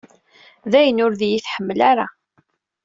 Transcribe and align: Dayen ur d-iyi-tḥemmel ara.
Dayen 0.71 1.01
ur 1.05 1.13
d-iyi-tḥemmel 1.19 1.79
ara. 1.91 2.07